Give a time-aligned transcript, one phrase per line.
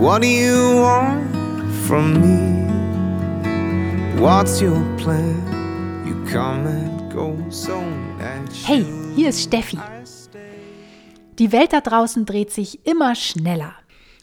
[0.00, 1.30] What do you want
[1.86, 2.66] from me?
[4.18, 5.36] What's your plan?
[6.06, 7.74] You come and go so
[8.64, 9.78] Hey, hier ist Steffi.
[11.38, 13.74] Die Welt da draußen dreht sich immer schneller.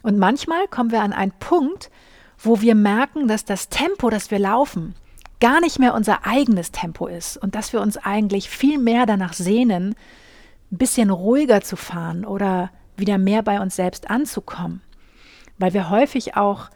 [0.02, 1.92] Und manchmal kommen wir an einen Punkt,
[2.40, 4.96] wo wir merken, dass das Tempo, das wir laufen,
[5.40, 9.34] gar nicht mehr unser eigenes Tempo ist und dass wir uns eigentlich viel mehr danach
[9.34, 9.94] sehnen,
[10.72, 14.82] ein bisschen ruhiger zu fahren oder wieder mehr bei uns selbst anzukommen.
[15.58, 16.70] Weil wir häufig auch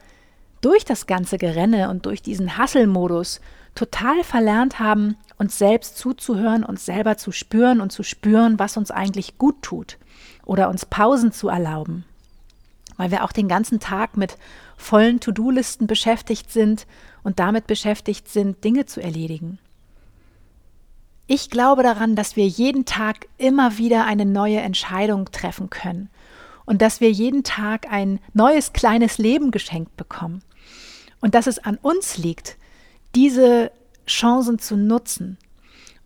[0.60, 3.40] durch das ganze Gerenne und durch diesen Hasselmodus
[3.74, 8.90] total verlernt haben, uns selbst zuzuhören, uns selber zu spüren und zu spüren, was uns
[8.90, 9.98] eigentlich gut tut
[10.44, 12.04] oder uns Pausen zu erlauben.
[12.96, 14.36] Weil wir auch den ganzen Tag mit
[14.76, 16.86] vollen To-Do-Listen beschäftigt sind
[17.22, 19.58] und damit beschäftigt sind, Dinge zu erledigen.
[21.26, 26.10] Ich glaube daran, dass wir jeden Tag immer wieder eine neue Entscheidung treffen können
[26.64, 30.42] und dass wir jeden Tag ein neues kleines Leben geschenkt bekommen
[31.20, 32.56] und dass es an uns liegt,
[33.14, 33.70] diese
[34.06, 35.38] Chancen zu nutzen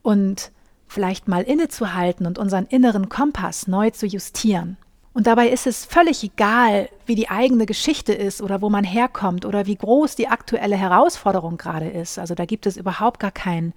[0.02, 0.52] und
[0.86, 4.76] vielleicht mal innezuhalten und unseren inneren Kompass neu zu justieren.
[5.12, 9.46] Und dabei ist es völlig egal, wie die eigene Geschichte ist oder wo man herkommt
[9.46, 12.18] oder wie groß die aktuelle Herausforderung gerade ist.
[12.18, 13.72] Also da gibt es überhaupt gar kein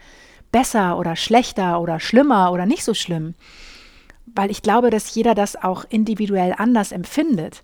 [0.52, 3.36] besser oder schlechter oder schlimmer oder nicht so schlimm,
[4.36, 7.64] weil ich glaube, dass jeder das auch individuell anders empfindet.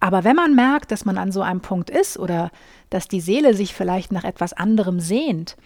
[0.00, 2.50] Aber wenn man merkt, dass man an so einem Punkt ist oder
[2.90, 5.56] dass die Seele sich vielleicht nach etwas anderem sehnt,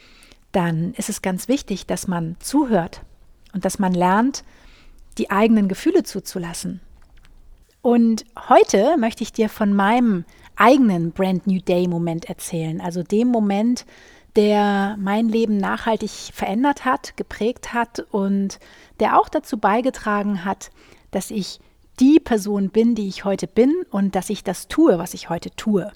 [0.53, 3.03] dann ist es ganz wichtig, dass man zuhört
[3.53, 4.45] und dass man lernt,
[5.19, 6.81] die eigenen Gefühle zuzulassen
[7.83, 10.25] und heute möchte ich dir von meinem
[10.57, 13.87] eigenen Brand New Day Moment erzählen, also dem Moment,
[14.37, 18.59] der mein Leben nachhaltig verändert hat, geprägt hat und
[19.01, 20.71] der auch dazu beigetragen hat,
[21.11, 21.61] dass ich
[21.99, 25.51] die Person bin, die ich heute bin und dass ich das tue, was ich heute
[25.51, 25.93] tue.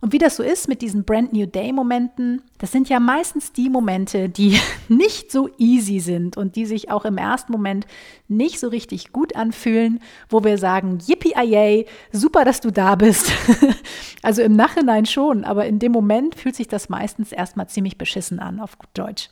[0.00, 3.52] Und wie das so ist mit diesen Brand New Day Momenten, das sind ja meistens
[3.52, 7.86] die Momente, die nicht so easy sind und die sich auch im ersten Moment
[8.28, 13.32] nicht so richtig gut anfühlen, wo wir sagen, yippie yay, super, dass du da bist.
[14.26, 18.40] also im Nachhinein schon, aber in dem Moment fühlt sich das meistens erstmal ziemlich beschissen
[18.40, 19.30] an, auf gut Deutsch.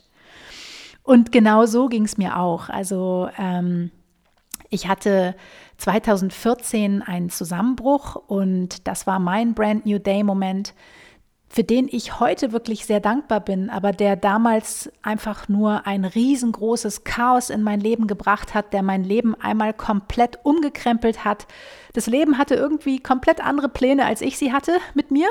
[1.03, 2.69] Und genau so ging es mir auch.
[2.69, 3.91] Also ähm,
[4.69, 5.35] ich hatte
[5.79, 10.73] 2014 einen Zusammenbruch und das war mein Brand New Day Moment,
[11.55, 17.05] für den ich heute wirklich sehr dankbar bin, aber der damals einfach nur ein riesengroßes
[17.05, 21.47] Chaos in mein Leben gebracht hat, der mein Leben einmal komplett umgekrempelt hat.
[21.93, 25.29] Das Leben hatte irgendwie komplett andere Pläne, als ich sie hatte mit mir.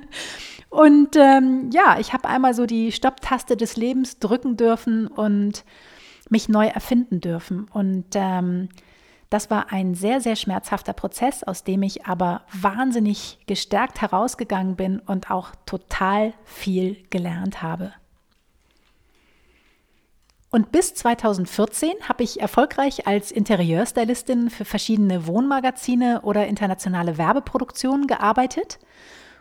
[0.70, 5.64] Und ähm, ja, ich habe einmal so die Stopptaste des Lebens drücken dürfen und
[6.30, 7.68] mich neu erfinden dürfen.
[7.72, 8.70] Und ähm,
[9.30, 15.00] das war ein sehr, sehr schmerzhafter Prozess, aus dem ich aber wahnsinnig gestärkt herausgegangen bin
[15.00, 17.92] und auch total viel gelernt habe.
[20.50, 28.78] Und bis 2014 habe ich erfolgreich als Interieurstylistin für verschiedene Wohnmagazine oder internationale Werbeproduktionen gearbeitet.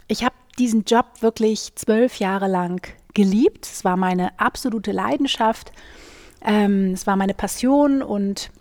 [0.09, 3.65] Ich habe diesen Job wirklich zwölf Jahre lang geliebt.
[3.65, 5.71] Es war meine absolute Leidenschaft.
[6.41, 8.51] Ähm, es war meine Passion und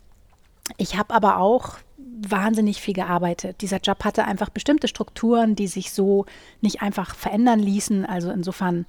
[0.76, 3.60] ich habe aber auch wahnsinnig viel gearbeitet.
[3.60, 6.26] Dieser Job hatte einfach bestimmte Strukturen, die sich so
[6.60, 8.06] nicht einfach verändern ließen.
[8.06, 8.86] Also insofern,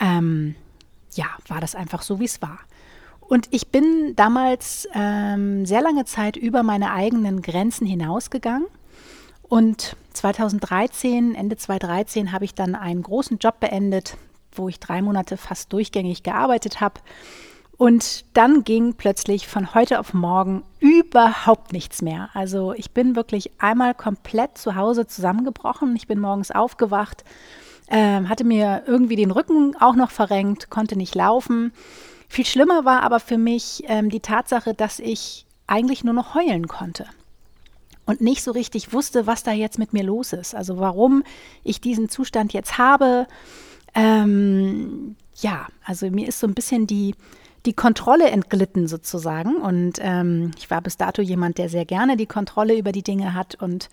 [0.00, 0.54] ähm,
[1.14, 2.58] ja, war das einfach so, wie es war.
[3.20, 8.66] Und ich bin damals ähm, sehr lange Zeit über meine eigenen Grenzen hinausgegangen.
[9.42, 14.16] Und 2013, Ende 2013, habe ich dann einen großen Job beendet,
[14.52, 17.00] wo ich drei Monate fast durchgängig gearbeitet habe
[17.78, 22.28] und dann ging plötzlich von heute auf morgen überhaupt nichts mehr.
[22.34, 25.94] Also ich bin wirklich einmal komplett zu Hause zusammengebrochen.
[25.94, 27.22] Ich bin morgens aufgewacht,
[27.86, 31.72] äh, hatte mir irgendwie den Rücken auch noch verrenkt, konnte nicht laufen.
[32.28, 36.66] Viel schlimmer war aber für mich ähm, die Tatsache, dass ich eigentlich nur noch heulen
[36.66, 37.06] konnte
[38.06, 40.52] und nicht so richtig wusste, was da jetzt mit mir los ist.
[40.52, 41.22] Also warum
[41.62, 43.28] ich diesen Zustand jetzt habe.
[43.94, 47.14] Ähm, ja, also mir ist so ein bisschen die
[47.66, 49.56] die Kontrolle entglitten sozusagen.
[49.56, 53.34] Und ähm, ich war bis dato jemand, der sehr gerne die Kontrolle über die Dinge
[53.34, 53.56] hat.
[53.56, 53.88] Und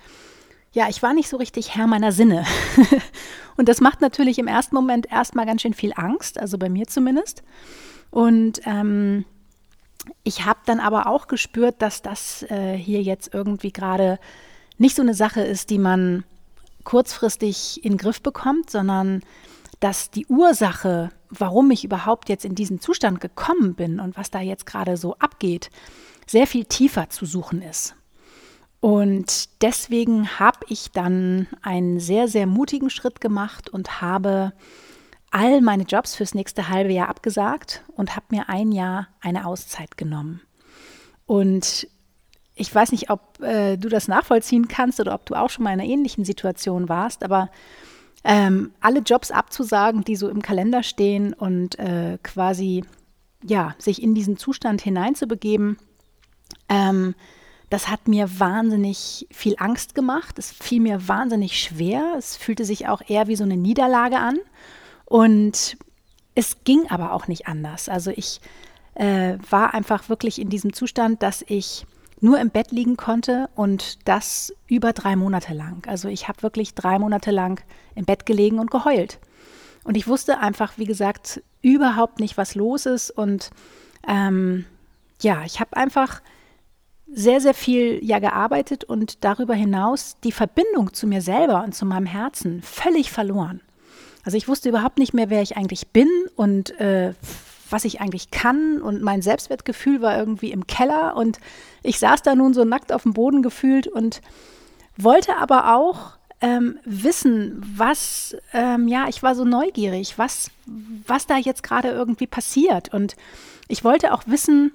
[0.71, 2.45] ja, ich war nicht so richtig Herr meiner Sinne.
[3.57, 6.87] und das macht natürlich im ersten Moment erstmal ganz schön viel Angst, also bei mir
[6.87, 7.43] zumindest.
[8.11, 9.25] Und ähm,
[10.23, 14.19] ich habe dann aber auch gespürt, dass das äh, hier jetzt irgendwie gerade
[14.77, 16.23] nicht so eine Sache ist, die man
[16.83, 19.21] kurzfristig in den Griff bekommt, sondern
[19.79, 24.39] dass die Ursache, warum ich überhaupt jetzt in diesen Zustand gekommen bin und was da
[24.39, 25.69] jetzt gerade so abgeht,
[26.27, 27.95] sehr viel tiefer zu suchen ist.
[28.79, 34.53] Und deswegen habe ich dann einen sehr, sehr mutigen Schritt gemacht und habe
[35.31, 39.97] all meine Jobs fürs nächste halbe Jahr abgesagt und habe mir ein Jahr eine Auszeit
[39.97, 40.41] genommen.
[41.25, 41.87] Und
[42.53, 45.73] ich weiß nicht, ob äh, du das nachvollziehen kannst oder ob du auch schon mal
[45.73, 47.49] in einer ähnlichen Situation warst, aber
[48.25, 52.83] ähm, alle Jobs abzusagen, die so im Kalender stehen und äh, quasi
[53.43, 55.77] ja, sich in diesen Zustand hineinzubegeben,
[56.67, 57.13] ähm,
[57.69, 60.39] das hat mir wahnsinnig viel Angst gemacht.
[60.39, 62.15] Es fiel mir wahnsinnig schwer.
[62.17, 64.37] Es fühlte sich auch eher wie so eine Niederlage an.
[65.05, 65.77] Und
[66.35, 67.89] es ging aber auch nicht anders.
[67.89, 68.39] Also ich
[68.95, 71.85] äh, war einfach wirklich in diesem Zustand, dass ich
[72.21, 75.83] nur im Bett liegen konnte und das über drei Monate lang.
[75.87, 77.61] Also ich habe wirklich drei Monate lang
[77.93, 79.19] im Bett gelegen und geheult.
[79.83, 83.11] Und ich wusste einfach, wie gesagt, überhaupt nicht, was los ist.
[83.11, 83.51] Und
[84.07, 84.65] ähm,
[85.21, 86.21] ja, ich habe einfach
[87.07, 91.85] sehr, sehr viel ja gearbeitet und darüber hinaus die Verbindung zu mir selber und zu
[91.85, 93.61] meinem Herzen völlig verloren.
[94.23, 97.13] Also ich wusste überhaupt nicht mehr, wer ich eigentlich bin und äh,
[97.69, 98.81] was ich eigentlich kann.
[98.81, 101.15] Und mein Selbstwertgefühl war irgendwie im Keller.
[101.15, 101.39] Und
[101.83, 104.21] ich saß da nun so nackt auf dem Boden gefühlt und
[104.97, 110.51] wollte aber auch ähm, wissen, was, ähm, ja, ich war so neugierig, was,
[111.07, 112.93] was da jetzt gerade irgendwie passiert.
[112.93, 113.15] Und
[113.67, 114.71] ich wollte auch wissen,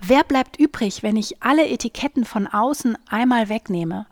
[0.00, 4.06] wer bleibt übrig, wenn ich alle Etiketten von außen einmal wegnehme?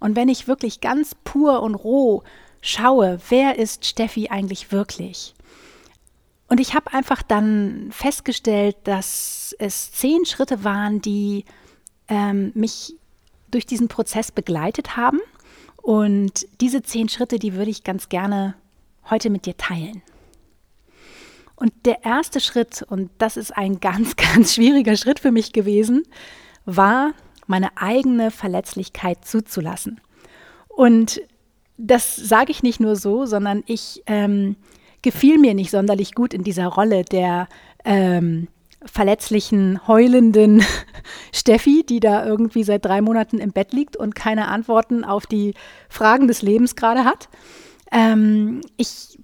[0.00, 2.22] Und wenn ich wirklich ganz pur und roh
[2.60, 5.34] schaue, wer ist Steffi eigentlich wirklich?
[6.52, 11.46] Und ich habe einfach dann festgestellt, dass es zehn Schritte waren, die
[12.08, 12.94] ähm, mich
[13.50, 15.18] durch diesen Prozess begleitet haben.
[15.80, 18.54] Und diese zehn Schritte, die würde ich ganz gerne
[19.08, 20.02] heute mit dir teilen.
[21.56, 26.02] Und der erste Schritt, und das ist ein ganz, ganz schwieriger Schritt für mich gewesen,
[26.66, 27.14] war,
[27.46, 30.02] meine eigene Verletzlichkeit zuzulassen.
[30.68, 31.22] Und
[31.78, 34.56] das sage ich nicht nur so, sondern ich ähm,
[35.02, 37.48] gefiel mir nicht sonderlich gut in dieser Rolle der
[37.84, 38.48] ähm,
[38.84, 40.62] verletzlichen, heulenden
[41.32, 45.54] Steffi, die da irgendwie seit drei Monaten im Bett liegt und keine Antworten auf die
[45.88, 47.28] Fragen des Lebens gerade hat.
[47.90, 49.18] Ähm, ich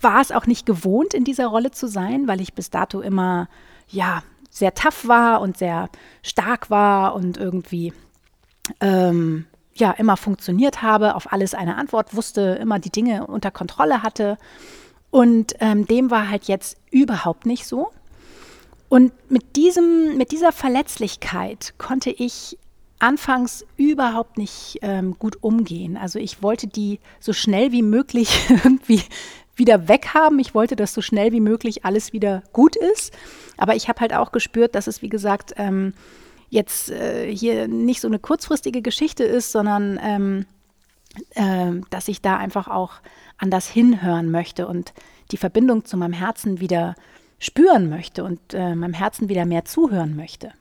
[0.00, 3.48] war es auch nicht gewohnt, in dieser Rolle zu sein, weil ich bis dato immer,
[3.88, 5.88] ja, sehr tough war und sehr
[6.22, 7.92] stark war und irgendwie,
[8.80, 14.02] ähm, ja, immer funktioniert habe, auf alles eine Antwort wusste, immer die Dinge unter Kontrolle
[14.02, 14.36] hatte.
[15.12, 17.90] Und ähm, dem war halt jetzt überhaupt nicht so.
[18.88, 22.58] Und mit, diesem, mit dieser Verletzlichkeit konnte ich
[22.98, 25.98] anfangs überhaupt nicht ähm, gut umgehen.
[25.98, 29.02] Also ich wollte die so schnell wie möglich irgendwie
[29.54, 30.38] wieder weghaben.
[30.38, 33.12] Ich wollte, dass so schnell wie möglich alles wieder gut ist.
[33.58, 35.92] Aber ich habe halt auch gespürt, dass es, wie gesagt, ähm,
[36.48, 40.46] jetzt äh, hier nicht so eine kurzfristige Geschichte ist, sondern ähm,
[41.34, 42.94] äh, dass ich da einfach auch
[43.38, 44.92] anders hinhören möchte und
[45.30, 46.94] die Verbindung zu meinem Herzen wieder
[47.38, 50.52] spüren möchte und äh, meinem Herzen wieder mehr zuhören möchte.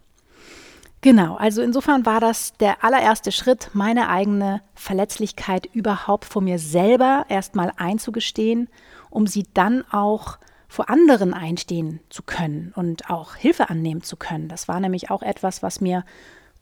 [1.01, 7.25] Genau, also insofern war das der allererste Schritt, meine eigene Verletzlichkeit überhaupt vor mir selber
[7.27, 8.69] erstmal einzugestehen,
[9.09, 14.47] um sie dann auch vor anderen einstehen zu können und auch Hilfe annehmen zu können.
[14.47, 16.05] Das war nämlich auch etwas, was mir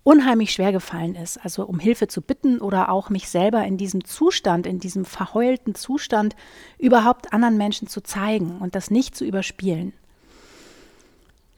[0.10, 1.38] unheimlich schwer gefallen ist.
[1.38, 5.76] Also um Hilfe zu bitten oder auch mich selber in diesem Zustand, in diesem verheulten
[5.76, 6.36] Zustand
[6.80, 9.94] überhaupt anderen Menschen zu zeigen und das nicht zu überspielen.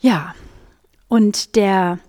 [0.02, 0.36] Ja,
[1.08, 2.00] und der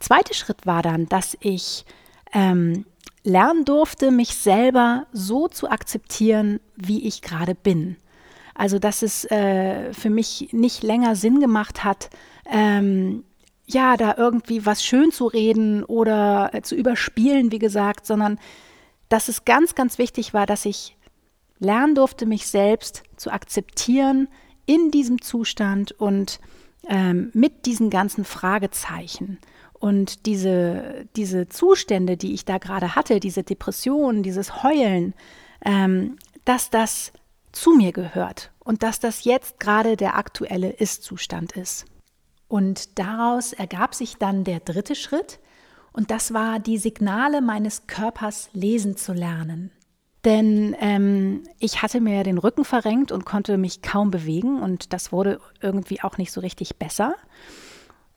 [0.00, 1.84] zweite Schritt war dann, dass ich
[2.32, 2.84] ähm,
[3.22, 7.96] lernen durfte, mich selber so zu akzeptieren, wie ich gerade bin.
[8.56, 12.10] Also, dass es äh, für mich nicht länger Sinn gemacht hat,
[12.50, 13.22] ähm,
[13.72, 18.38] ja, da irgendwie was schön zu reden oder äh, zu überspielen, wie gesagt, sondern
[19.08, 20.96] dass es ganz, ganz wichtig war, dass ich
[21.58, 24.28] lernen durfte, mich selbst zu akzeptieren
[24.66, 26.40] in diesem Zustand und
[26.88, 29.38] ähm, mit diesen ganzen Fragezeichen.
[29.74, 35.14] Und diese, diese Zustände, die ich da gerade hatte, diese Depression, dieses Heulen,
[35.64, 37.12] ähm, dass das
[37.52, 41.86] zu mir gehört und dass das jetzt gerade der aktuelle Ist-Zustand ist.
[42.50, 45.38] Und daraus ergab sich dann der dritte Schritt,
[45.92, 49.70] und das war die Signale meines Körpers lesen zu lernen.
[50.24, 55.12] Denn ähm, ich hatte mir den Rücken verrenkt und konnte mich kaum bewegen und das
[55.12, 57.14] wurde irgendwie auch nicht so richtig besser.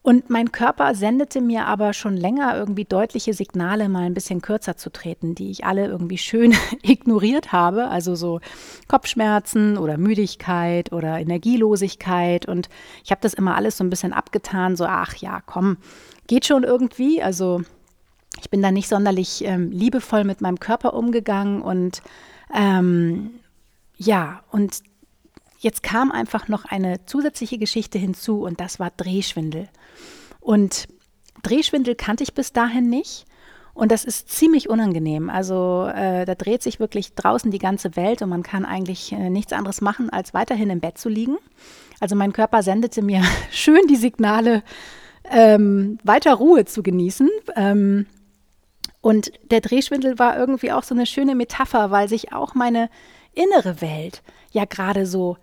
[0.04, 4.76] Und mein Körper sendete mir aber schon länger irgendwie deutliche Signale, mal ein bisschen kürzer
[4.76, 7.88] zu treten, die ich alle irgendwie schön ignoriert habe.
[7.88, 8.42] Also so
[8.90, 12.46] Kopfschmerzen oder Müdigkeit oder Energielosigkeit.
[12.46, 12.68] Und
[13.06, 15.78] ich habe das immer alles so ein bisschen abgetan, so, ach ja, komm,
[16.28, 17.24] geht schon irgendwie.
[17.24, 17.62] Also
[18.42, 22.02] ich bin da nicht sonderlich ähm, liebevoll mit meinem Körper umgegangen und
[22.54, 23.32] ähm,
[23.96, 24.84] ja, und
[25.64, 29.70] jetzt kam einfach noch eine zusätzliche Geschichte hinzu und das war Drehschwindel.
[30.40, 30.88] Und
[31.42, 33.26] Drehschwindel kannte ich bis dahin nicht.
[33.74, 35.32] Und das ist ziemlich unangenehm.
[35.32, 39.32] Also äh, da dreht sich wirklich draußen die ganze Welt und man kann eigentlich äh,
[39.32, 41.38] nichts anderes machen, als weiterhin im Bett zu liegen.
[42.00, 44.64] Also mein Körper sendete mir schön die Signale,
[45.32, 47.30] ähm, weiter Ruhe zu genießen.
[47.56, 48.06] Ähm,
[49.02, 52.90] und der Drehschwindel war irgendwie auch so eine schöne Metapher, weil sich auch meine
[53.34, 55.38] innere Welt ja gerade so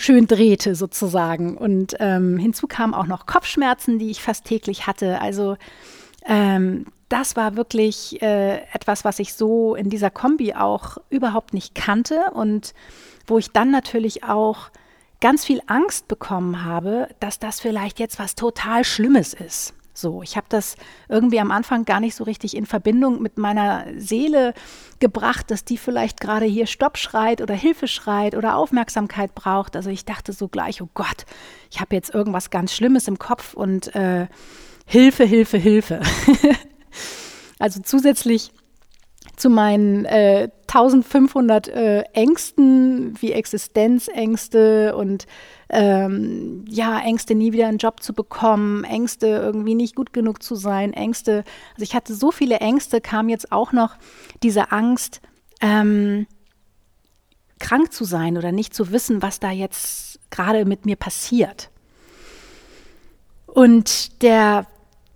[0.00, 1.56] schön drehte sozusagen.
[1.56, 5.20] Und ähm, hinzu kamen auch noch Kopfschmerzen, die ich fast täglich hatte.
[5.20, 5.56] Also
[6.26, 11.74] ähm, das war wirklich äh, etwas, was ich so in dieser Kombi auch überhaupt nicht
[11.74, 12.72] kannte und
[13.26, 14.70] wo ich dann natürlich auch
[15.20, 19.74] ganz viel Angst bekommen habe, dass das vielleicht jetzt was total Schlimmes ist.
[19.92, 20.76] So, ich habe das
[21.08, 24.54] irgendwie am Anfang gar nicht so richtig in Verbindung mit meiner Seele
[24.98, 29.76] gebracht, dass die vielleicht gerade hier Stopp schreit oder Hilfe schreit oder Aufmerksamkeit braucht.
[29.76, 31.26] Also ich dachte so gleich, oh Gott,
[31.70, 34.28] ich habe jetzt irgendwas ganz Schlimmes im Kopf und äh,
[34.86, 36.00] Hilfe, Hilfe, Hilfe.
[37.58, 38.52] also zusätzlich
[39.40, 45.26] zu meinen äh, 1500 äh, Ängsten wie Existenzängste und
[45.70, 50.54] ähm, ja, Ängste, nie wieder einen Job zu bekommen, Ängste, irgendwie nicht gut genug zu
[50.54, 51.44] sein, Ängste.
[51.74, 53.96] Also ich hatte so viele Ängste, kam jetzt auch noch
[54.42, 55.20] diese Angst,
[55.60, 56.26] ähm,
[57.58, 61.70] krank zu sein oder nicht zu wissen, was da jetzt gerade mit mir passiert.
[63.46, 64.66] Und der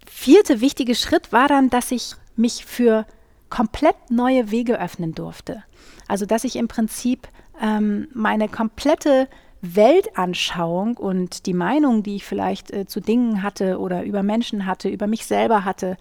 [0.06, 3.06] vierte wichtige Schritt war dann, dass ich mich für
[3.54, 5.62] komplett neue Wege öffnen durfte.
[6.08, 7.28] Also dass ich im Prinzip
[7.62, 9.28] ähm, meine komplette
[9.62, 14.88] Weltanschauung und die Meinung, die ich vielleicht äh, zu Dingen hatte oder über Menschen hatte,
[14.88, 15.96] über mich selber hatte,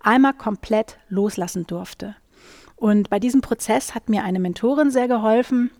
[0.00, 2.16] einmal komplett loslassen durfte.
[2.76, 5.70] Und bei diesem Prozess hat mir eine Mentorin sehr geholfen.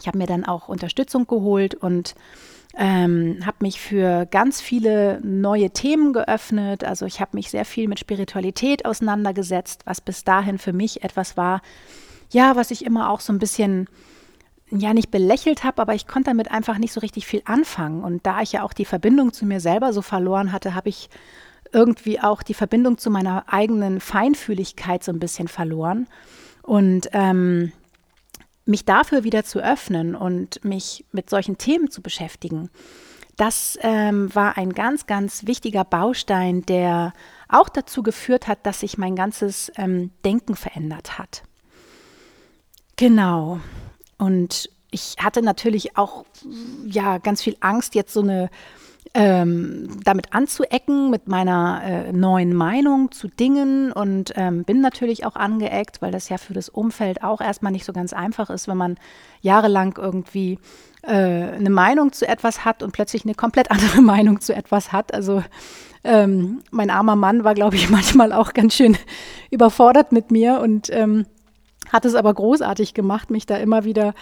[0.00, 2.14] Ich habe mir dann auch Unterstützung geholt und
[2.76, 6.84] ähm, habe mich für ganz viele neue Themen geöffnet.
[6.84, 11.36] Also ich habe mich sehr viel mit Spiritualität auseinandergesetzt, was bis dahin für mich etwas
[11.36, 11.62] war,
[12.30, 13.88] ja, was ich immer auch so ein bisschen
[14.70, 18.02] ja nicht belächelt habe, aber ich konnte damit einfach nicht so richtig viel anfangen.
[18.02, 21.08] Und da ich ja auch die Verbindung zu mir selber so verloren hatte, habe ich
[21.72, 26.08] irgendwie auch die Verbindung zu meiner eigenen Feinfühligkeit so ein bisschen verloren.
[26.62, 27.72] Und ähm,
[28.66, 32.70] mich dafür wieder zu öffnen und mich mit solchen Themen zu beschäftigen,
[33.36, 37.12] das ähm, war ein ganz, ganz wichtiger Baustein, der
[37.48, 41.42] auch dazu geführt hat, dass sich mein ganzes ähm, Denken verändert hat.
[42.96, 43.60] Genau.
[44.16, 46.24] Und ich hatte natürlich auch
[46.86, 48.48] ja ganz viel Angst, jetzt so eine
[49.18, 55.36] ähm, damit anzuecken mit meiner äh, neuen Meinung zu Dingen und ähm, bin natürlich auch
[55.36, 58.76] angeeckt, weil das ja für das Umfeld auch erstmal nicht so ganz einfach ist, wenn
[58.76, 58.98] man
[59.40, 60.58] jahrelang irgendwie
[61.00, 65.14] äh, eine Meinung zu etwas hat und plötzlich eine komplett andere Meinung zu etwas hat.
[65.14, 65.42] Also
[66.04, 68.98] ähm, mein armer Mann war, glaube ich, manchmal auch ganz schön
[69.50, 71.24] überfordert mit mir und ähm,
[71.90, 74.12] hat es aber großartig gemacht, mich da immer wieder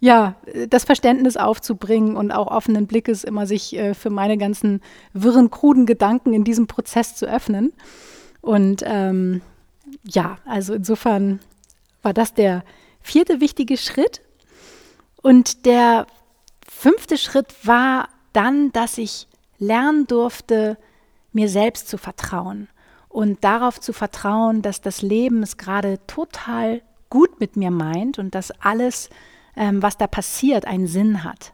[0.00, 0.36] ja,
[0.68, 4.80] das Verständnis aufzubringen und auch offenen Blickes immer sich äh, für meine ganzen
[5.12, 7.74] wirren, kruden Gedanken in diesem Prozess zu öffnen.
[8.40, 9.42] Und ähm,
[10.04, 11.40] ja, also insofern
[12.02, 12.64] war das der
[13.02, 14.22] vierte wichtige Schritt.
[15.20, 16.06] Und der
[16.66, 19.28] fünfte Schritt war dann, dass ich
[19.58, 20.78] lernen durfte,
[21.32, 22.68] mir selbst zu vertrauen
[23.10, 26.80] und darauf zu vertrauen, dass das Leben es gerade total
[27.10, 29.10] gut mit mir meint und dass alles
[29.56, 31.52] ähm, was da passiert, einen Sinn hat.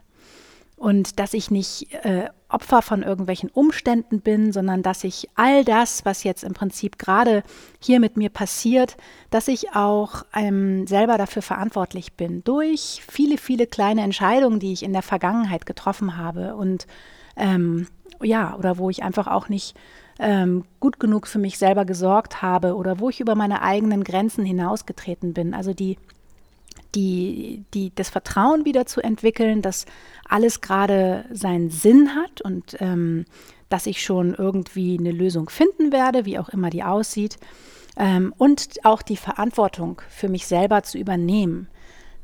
[0.75, 6.05] Und dass ich nicht äh, Opfer von irgendwelchen Umständen bin, sondern dass ich all das,
[6.05, 7.43] was jetzt im Prinzip gerade
[7.81, 8.95] hier mit mir passiert,
[9.31, 12.43] dass ich auch ähm, selber dafür verantwortlich bin.
[12.43, 16.55] Durch viele, viele kleine Entscheidungen, die ich in der Vergangenheit getroffen habe.
[16.55, 16.85] Und
[17.35, 17.87] ähm,
[18.21, 19.75] ja, oder wo ich einfach auch nicht
[20.19, 24.45] ähm, gut genug für mich selber gesorgt habe oder wo ich über meine eigenen Grenzen
[24.45, 25.53] hinausgetreten bin.
[25.53, 25.97] Also die
[26.95, 29.85] die, die, das Vertrauen wieder zu entwickeln, dass
[30.27, 33.25] alles gerade seinen Sinn hat und ähm,
[33.69, 37.37] dass ich schon irgendwie eine Lösung finden werde, wie auch immer die aussieht.
[37.97, 41.67] Ähm, und auch die Verantwortung für mich selber zu übernehmen.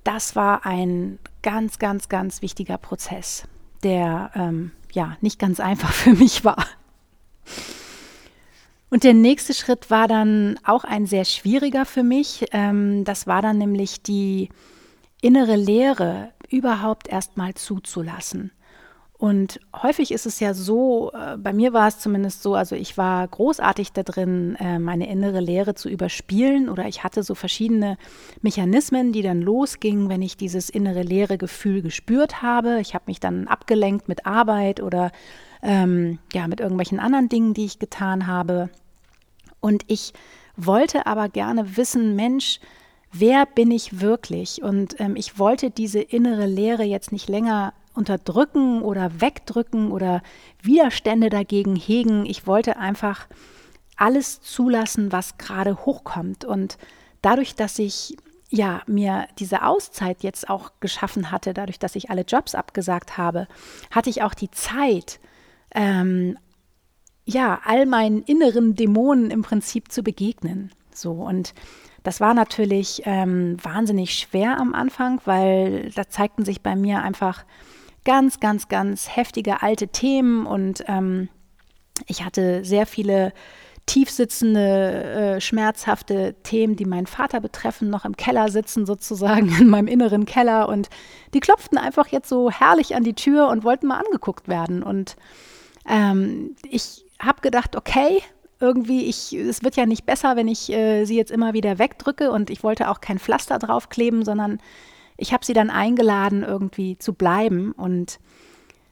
[0.03, 3.43] Das war ein ganz, ganz, ganz wichtiger Prozess,
[3.83, 6.65] der ähm, ja nicht ganz einfach für mich war.
[8.93, 12.45] Und der nächste Schritt war dann auch ein sehr schwieriger für mich.
[12.51, 14.49] Ähm, das war dann nämlich die
[15.19, 18.51] innere Lehre überhaupt erstmal zuzulassen.
[19.17, 22.95] Und häufig ist es ja so, äh, bei mir war es zumindest so, also ich
[22.95, 27.97] war großartig da drin, äh, meine innere Lehre zu überspielen oder ich hatte so verschiedene
[28.43, 32.79] Mechanismen, die dann losgingen, wenn ich dieses innere leere Gefühl gespürt habe.
[32.79, 35.11] Ich habe mich dann abgelenkt mit Arbeit oder
[35.63, 38.69] ähm, ja, mit irgendwelchen anderen Dingen, die ich getan habe.
[39.63, 40.11] Und ich
[40.57, 42.59] wollte aber gerne wissen, Mensch,
[43.13, 44.61] wer bin ich wirklich?
[44.61, 50.21] Und ähm, ich wollte diese innere Leere jetzt nicht länger unterdrücken oder wegdrücken oder
[50.61, 52.25] Widerstände dagegen hegen.
[52.25, 53.27] Ich wollte einfach
[53.95, 56.43] alles zulassen, was gerade hochkommt.
[56.43, 56.77] Und
[57.21, 58.17] dadurch, dass ich
[58.49, 63.47] ja mir diese Auszeit jetzt auch geschaffen hatte, dadurch, dass ich alle Jobs abgesagt habe,
[63.91, 65.21] hatte ich auch die Zeit,
[65.73, 66.37] ähm,
[67.25, 70.71] ja, all meinen inneren Dämonen im Prinzip zu begegnen.
[70.93, 71.53] So und
[72.03, 77.45] das war natürlich ähm, wahnsinnig schwer am Anfang, weil da zeigten sich bei mir einfach
[78.03, 81.29] ganz, ganz, ganz heftige alte Themen und ähm,
[82.07, 83.31] ich hatte sehr viele
[83.85, 85.03] tiefsitzende,
[85.35, 90.25] äh, schmerzhafte Themen, die meinen Vater betreffen, noch im Keller sitzen sozusagen, in meinem inneren
[90.25, 90.89] Keller und
[91.33, 95.15] die klopften einfach jetzt so herrlich an die Tür und wollten mal angeguckt werden und
[95.87, 98.21] ähm, ich habe gedacht, okay,
[98.59, 102.31] irgendwie, ich, es wird ja nicht besser, wenn ich äh, sie jetzt immer wieder wegdrücke
[102.31, 104.59] und ich wollte auch kein Pflaster draufkleben, sondern
[105.17, 108.19] ich habe sie dann eingeladen, irgendwie zu bleiben und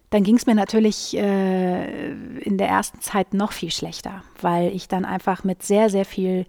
[0.09, 2.11] dann ging es mir natürlich äh,
[2.41, 6.45] in der ersten Zeit noch viel schlechter, weil ich dann einfach mit sehr, sehr viel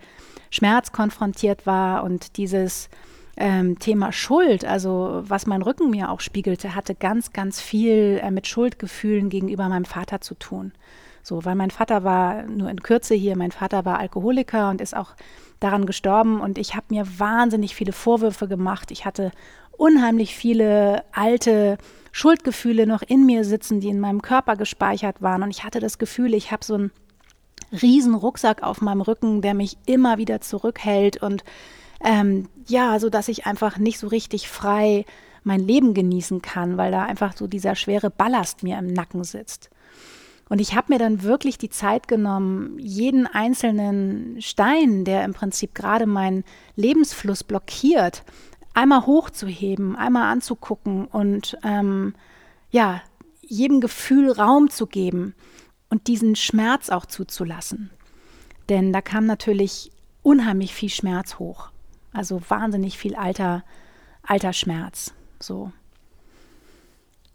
[0.51, 2.90] Schmerz konfrontiert war und dieses
[3.37, 8.31] ähm, Thema Schuld, also was mein Rücken mir auch spiegelte, hatte ganz, ganz viel äh,
[8.33, 10.73] mit Schuldgefühlen gegenüber meinem Vater zu tun.
[11.23, 14.97] So, weil mein Vater war nur in Kürze hier, mein Vater war Alkoholiker und ist
[14.97, 15.15] auch
[15.61, 18.91] daran gestorben und ich habe mir wahnsinnig viele Vorwürfe gemacht.
[18.91, 19.31] Ich hatte
[19.71, 21.79] unheimlich viele alte
[22.11, 25.99] Schuldgefühle noch in mir sitzen, die in meinem Körper gespeichert waren und ich hatte das
[25.99, 26.91] Gefühl, ich habe so einen
[27.71, 31.45] riesen Rucksack auf meinem Rücken, der mich immer wieder zurückhält und
[32.05, 35.05] ähm, ja, so dass ich einfach nicht so richtig frei
[35.45, 39.71] mein Leben genießen kann, weil da einfach so dieser schwere Ballast mir im Nacken sitzt.
[40.48, 45.74] Und ich habe mir dann wirklich die Zeit genommen, jeden einzelnen Stein, der im Prinzip
[45.74, 46.44] gerade meinen
[46.76, 48.22] Lebensfluss blockiert,
[48.74, 52.14] einmal hochzuheben, einmal anzugucken und ähm,
[52.70, 53.00] ja,
[53.40, 55.35] jedem Gefühl Raum zu geben
[55.88, 57.90] und diesen Schmerz auch zuzulassen.
[58.68, 59.90] Denn da kam natürlich
[60.22, 61.70] unheimlich viel Schmerz hoch.
[62.12, 63.64] Also wahnsinnig viel alter,
[64.22, 65.12] alter Schmerz.
[65.40, 65.72] So.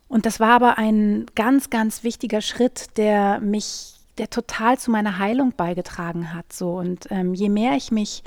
[0.07, 5.19] Und das war aber ein ganz, ganz wichtiger Schritt, der mich, der total zu meiner
[5.19, 6.51] Heilung beigetragen hat.
[6.53, 6.77] So.
[6.77, 8.23] Und ähm, je mehr ich mich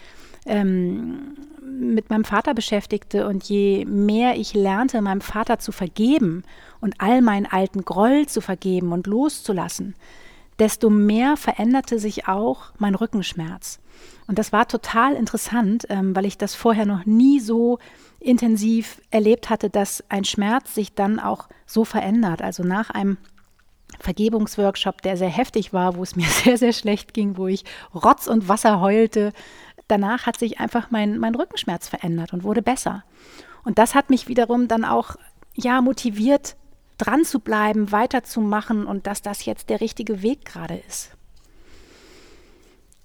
[0.47, 6.45] ähm, mit meinem Vater beschäftigte und je mehr ich lernte, meinem Vater zu vergeben
[6.81, 9.95] und all meinen alten Groll zu vergeben und loszulassen,
[10.59, 13.79] desto mehr veränderte sich auch mein Rückenschmerz.
[14.27, 17.79] Und das war total interessant, ähm, weil ich das vorher noch nie so
[18.21, 22.43] intensiv erlebt hatte, dass ein Schmerz sich dann auch so verändert.
[22.43, 23.17] Also nach einem
[23.99, 28.27] Vergebungsworkshop, der sehr heftig war, wo es mir sehr, sehr schlecht ging, wo ich Rotz
[28.27, 29.33] und Wasser heulte.
[29.89, 33.05] Danach hat sich einfach mein, mein Rückenschmerz verändert und wurde besser.
[33.65, 35.17] Und das hat mich wiederum dann auch
[35.55, 36.57] ja motiviert,
[36.99, 41.11] dran zu bleiben, weiterzumachen und dass das jetzt der richtige Weg gerade ist.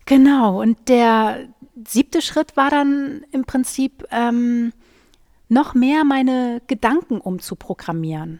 [0.05, 1.47] Genau, und der
[1.87, 4.71] siebte Schritt war dann im Prinzip ähm,
[5.47, 8.39] noch mehr meine Gedanken umzuprogrammieren.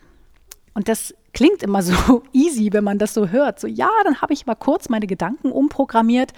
[0.74, 3.60] Und das klingt immer so easy, wenn man das so hört.
[3.60, 6.34] So, ja, dann habe ich mal kurz meine Gedanken umprogrammiert.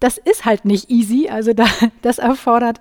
[0.00, 1.28] Das ist halt nicht easy.
[1.28, 1.66] Also da,
[2.02, 2.80] das erfordert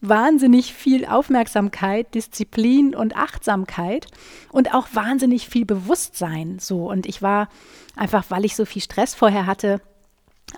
[0.00, 4.06] wahnsinnig viel Aufmerksamkeit, Disziplin und Achtsamkeit
[4.52, 6.58] und auch wahnsinnig viel Bewusstsein.
[6.60, 7.48] So und ich war
[7.96, 9.80] einfach, weil ich so viel Stress vorher hatte,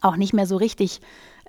[0.03, 1.01] auch nicht mehr so richtig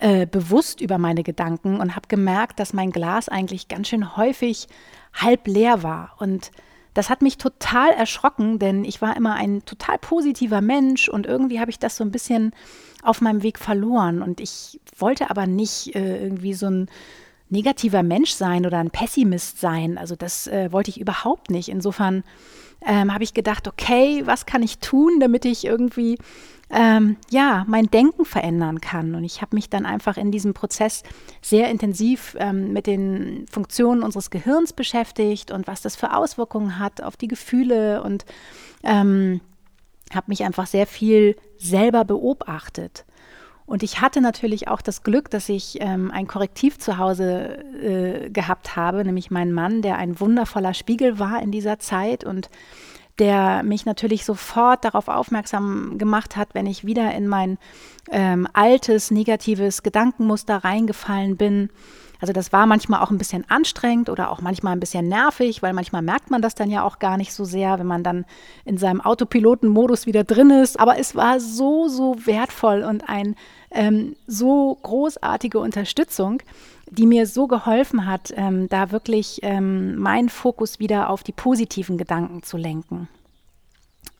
[0.01, 4.67] äh, bewusst über meine Gedanken und habe gemerkt, dass mein Glas eigentlich ganz schön häufig
[5.13, 6.15] halb leer war.
[6.17, 6.51] Und
[6.95, 11.59] das hat mich total erschrocken, denn ich war immer ein total positiver Mensch und irgendwie
[11.59, 12.51] habe ich das so ein bisschen
[13.03, 14.23] auf meinem Weg verloren.
[14.23, 16.89] Und ich wollte aber nicht äh, irgendwie so ein
[17.49, 19.99] negativer Mensch sein oder ein Pessimist sein.
[19.99, 21.69] Also das äh, wollte ich überhaupt nicht.
[21.69, 22.23] Insofern
[22.85, 26.17] ähm, habe ich gedacht, okay, was kann ich tun, damit ich irgendwie
[26.71, 29.15] ähm, ja mein Denken verändern kann.
[29.15, 31.03] Und ich habe mich dann einfach in diesem Prozess
[31.41, 37.01] sehr intensiv ähm, mit den Funktionen unseres Gehirns beschäftigt und was das für Auswirkungen hat
[37.01, 38.25] auf die Gefühle und
[38.83, 39.41] ähm,
[40.13, 43.05] habe mich einfach sehr viel selber beobachtet.
[43.65, 48.29] Und ich hatte natürlich auch das Glück, dass ich ähm, ein Korrektiv zu Hause äh,
[48.29, 52.49] gehabt habe, nämlich meinen Mann, der ein wundervoller Spiegel war in dieser Zeit und
[53.21, 57.59] der mich natürlich sofort darauf aufmerksam gemacht hat, wenn ich wieder in mein
[58.09, 61.69] ähm, altes, negatives Gedankenmuster reingefallen bin.
[62.21, 65.73] Also das war manchmal auch ein bisschen anstrengend oder auch manchmal ein bisschen nervig, weil
[65.73, 68.25] manchmal merkt man das dann ja auch gar nicht so sehr, wenn man dann
[68.63, 70.79] in seinem Autopilotenmodus wieder drin ist.
[70.79, 73.35] Aber es war so, so wertvoll und ein
[73.71, 76.43] ähm, so großartige Unterstützung,
[76.91, 81.97] die mir so geholfen hat, ähm, da wirklich ähm, meinen Fokus wieder auf die positiven
[81.97, 83.07] Gedanken zu lenken.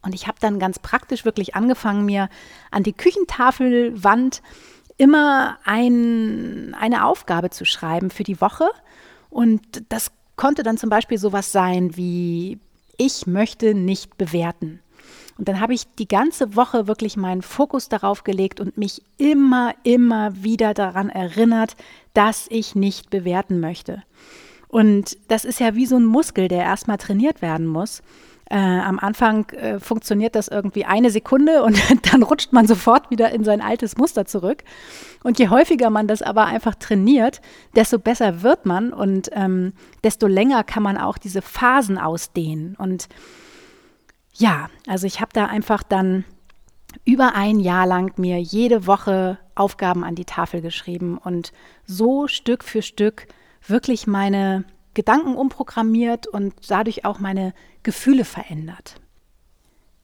[0.01, 2.29] Und ich habe dann ganz praktisch wirklich angefangen, mir
[2.71, 4.41] an die Küchentafelwand
[5.01, 8.69] immer ein, eine Aufgabe zu schreiben für die Woche.
[9.31, 12.59] Und das konnte dann zum Beispiel sowas sein wie,
[12.97, 14.79] ich möchte nicht bewerten.
[15.39, 19.73] Und dann habe ich die ganze Woche wirklich meinen Fokus darauf gelegt und mich immer,
[19.81, 21.75] immer wieder daran erinnert,
[22.13, 24.03] dass ich nicht bewerten möchte.
[24.67, 28.03] Und das ist ja wie so ein Muskel, der erstmal trainiert werden muss.
[28.51, 33.31] Äh, am Anfang äh, funktioniert das irgendwie eine Sekunde und dann rutscht man sofort wieder
[33.31, 34.65] in sein altes Muster zurück.
[35.23, 37.39] Und je häufiger man das aber einfach trainiert,
[37.77, 39.71] desto besser wird man und ähm,
[40.03, 42.75] desto länger kann man auch diese Phasen ausdehnen.
[42.77, 43.07] Und
[44.33, 46.25] ja, also ich habe da einfach dann
[47.05, 51.53] über ein Jahr lang mir jede Woche Aufgaben an die Tafel geschrieben und
[51.85, 53.27] so Stück für Stück
[53.65, 58.95] wirklich meine Gedanken umprogrammiert und dadurch auch meine Gefühle verändert.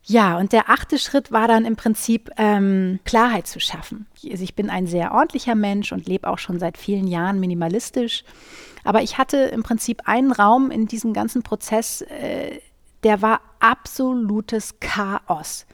[0.10, 4.08] Ja, und der achte Schritt war dann im Prinzip ähm, Klarheit zu schaffen.
[4.32, 8.24] Also ich bin ein sehr ordentlicher Mensch und lebe auch schon seit vielen Jahren minimalistisch.
[8.86, 12.62] Aber ich hatte im Prinzip einen Raum in diesem ganzen Prozess, äh,
[13.04, 15.66] der war absolutes Chaos.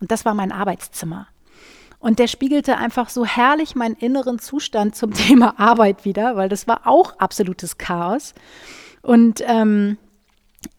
[0.00, 1.28] Und das war mein Arbeitszimmer.
[2.02, 6.66] Und der spiegelte einfach so herrlich meinen inneren Zustand zum Thema Arbeit wieder, weil das
[6.66, 8.34] war auch absolutes Chaos.
[9.02, 9.98] Und ähm,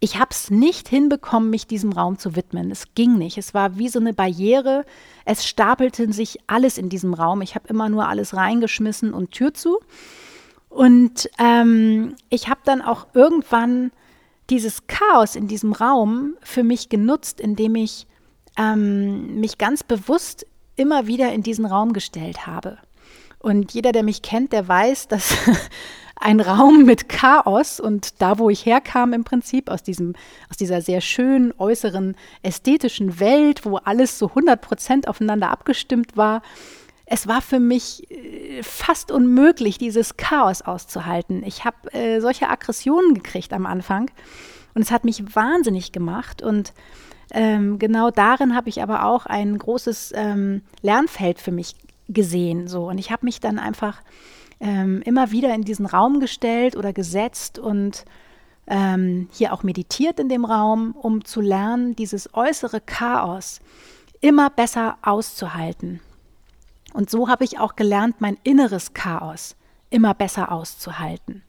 [0.01, 2.71] ich habe es nicht hinbekommen, mich diesem Raum zu widmen.
[2.71, 3.37] Es ging nicht.
[3.37, 4.83] Es war wie so eine Barriere.
[5.23, 7.41] Es stapelte sich alles in diesem Raum.
[7.41, 9.79] Ich habe immer nur alles reingeschmissen und Tür zu.
[10.67, 13.91] Und ähm, ich habe dann auch irgendwann
[14.49, 18.07] dieses Chaos in diesem Raum für mich genutzt, indem ich
[18.57, 22.77] ähm, mich ganz bewusst immer wieder in diesen Raum gestellt habe.
[23.39, 25.35] Und jeder, der mich kennt, der weiß, dass
[26.15, 30.13] ein Raum mit Chaos und da, wo ich herkam im Prinzip, aus, diesem,
[30.49, 36.41] aus dieser sehr schönen äußeren ästhetischen Welt, wo alles so 100 Prozent aufeinander abgestimmt war,
[37.05, 41.43] es war für mich äh, fast unmöglich, dieses Chaos auszuhalten.
[41.45, 44.09] Ich habe äh, solche Aggressionen gekriegt am Anfang
[44.73, 46.41] und es hat mich wahnsinnig gemacht.
[46.41, 46.73] Und
[47.31, 51.75] ähm, genau darin habe ich aber auch ein großes ähm, Lernfeld für mich
[52.09, 52.67] gesehen.
[52.67, 52.89] So.
[52.89, 54.01] Und ich habe mich dann einfach
[54.59, 58.05] ähm, immer wieder in diesen Raum gestellt oder gesetzt und
[58.67, 63.59] ähm, hier auch meditiert in dem Raum, um zu lernen, dieses äußere Chaos
[64.21, 65.99] immer besser auszuhalten.
[66.93, 69.55] Und so habe ich auch gelernt, mein inneres Chaos
[69.89, 71.43] immer besser auszuhalten.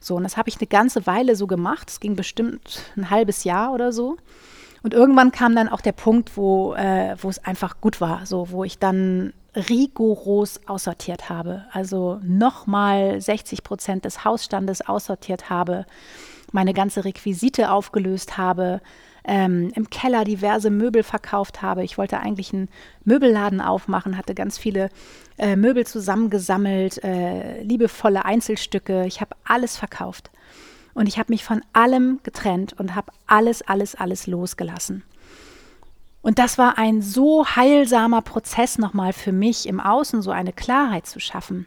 [0.00, 1.90] So, und das habe ich eine ganze Weile so gemacht.
[1.90, 4.16] Es ging bestimmt ein halbes Jahr oder so.
[4.86, 8.50] Und irgendwann kam dann auch der Punkt, wo, äh, wo es einfach gut war, so
[8.52, 11.64] wo ich dann rigoros aussortiert habe.
[11.72, 15.86] Also nochmal 60 Prozent des Hausstandes aussortiert habe,
[16.52, 18.80] meine ganze Requisite aufgelöst habe,
[19.24, 21.82] ähm, im Keller diverse Möbel verkauft habe.
[21.82, 22.68] Ich wollte eigentlich einen
[23.02, 24.90] Möbelladen aufmachen, hatte ganz viele
[25.36, 29.04] äh, Möbel zusammengesammelt, äh, liebevolle Einzelstücke.
[29.04, 30.30] Ich habe alles verkauft.
[30.96, 35.02] Und ich habe mich von allem getrennt und habe alles, alles, alles losgelassen.
[36.22, 41.06] Und das war ein so heilsamer Prozess nochmal für mich im Außen, so eine Klarheit
[41.06, 41.66] zu schaffen,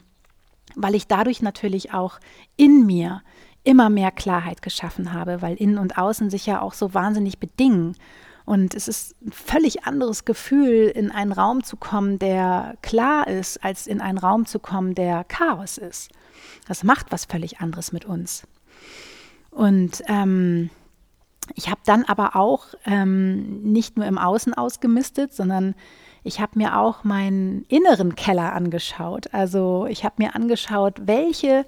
[0.75, 2.19] weil ich dadurch natürlich auch
[2.57, 3.21] in mir
[3.63, 7.95] immer mehr Klarheit geschaffen habe, weil innen und außen sich ja auch so wahnsinnig bedingen.
[8.45, 13.63] Und es ist ein völlig anderes Gefühl, in einen Raum zu kommen, der klar ist,
[13.63, 16.09] als in einen Raum zu kommen, der Chaos ist.
[16.67, 18.47] Das macht was völlig anderes mit uns.
[19.51, 20.69] Und ähm,
[21.55, 25.75] ich habe dann aber auch ähm, nicht nur im Außen ausgemistet, sondern
[26.23, 29.33] ich habe mir auch meinen inneren Keller angeschaut.
[29.33, 31.65] Also ich habe mir angeschaut, welche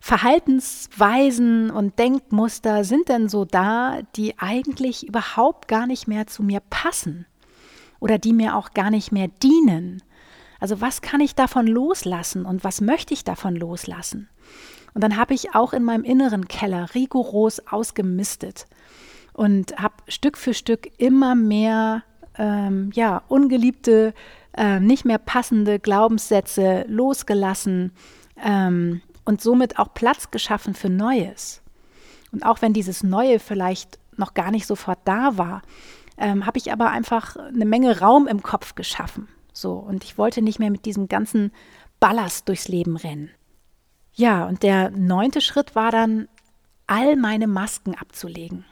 [0.00, 6.60] Verhaltensweisen und Denkmuster sind denn so da, die eigentlich überhaupt gar nicht mehr zu mir
[6.70, 7.26] passen
[8.00, 10.02] oder die mir auch gar nicht mehr dienen?
[10.60, 14.28] Also was kann ich davon loslassen und was möchte ich davon loslassen?
[14.98, 18.66] Und dann habe ich auch in meinem inneren Keller rigoros ausgemistet
[19.32, 22.02] und habe Stück für Stück immer mehr
[22.36, 24.12] ähm, ja, ungeliebte,
[24.56, 27.92] äh, nicht mehr passende Glaubenssätze losgelassen
[28.44, 31.62] ähm, und somit auch Platz geschaffen für Neues.
[32.32, 35.62] Und auch wenn dieses Neue vielleicht noch gar nicht sofort da war,
[36.16, 39.28] ähm, habe ich aber einfach eine Menge Raum im Kopf geschaffen.
[39.52, 41.52] So, und ich wollte nicht mehr mit diesem ganzen
[42.00, 43.30] Ballast durchs Leben rennen.
[44.18, 46.26] Ja, und der neunte Schritt war dann,
[46.88, 48.64] all meine Masken abzulegen.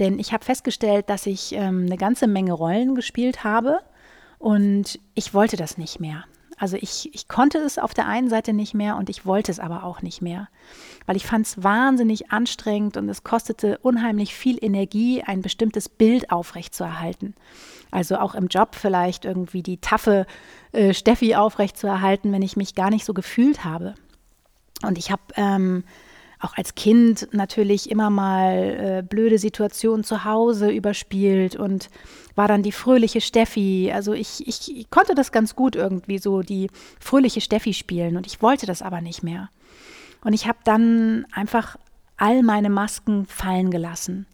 [0.00, 3.78] Denn ich habe festgestellt, dass ich ähm, eine ganze Menge Rollen gespielt habe
[4.40, 6.24] und ich wollte das nicht mehr.
[6.56, 9.60] Also ich, ich konnte es auf der einen Seite nicht mehr und ich wollte es
[9.60, 10.48] aber auch nicht mehr,
[11.06, 16.32] weil ich fand es wahnsinnig anstrengend und es kostete unheimlich viel Energie, ein bestimmtes Bild
[16.32, 17.34] aufrechtzuerhalten.
[17.92, 20.26] Also auch im Job vielleicht irgendwie die taffe
[20.72, 23.94] äh, Steffi aufrechtzuerhalten, wenn ich mich gar nicht so gefühlt habe.
[24.82, 25.84] Und ich habe ähm,
[26.40, 31.90] auch als Kind natürlich immer mal äh, blöde Situationen zu Hause überspielt und
[32.34, 33.92] war dann die fröhliche Steffi.
[33.94, 38.26] Also ich, ich, ich, konnte das ganz gut irgendwie so die fröhliche Steffi spielen und
[38.26, 39.50] ich wollte das aber nicht mehr.
[40.22, 41.76] Und ich habe dann einfach
[42.16, 44.26] all meine Masken fallen gelassen.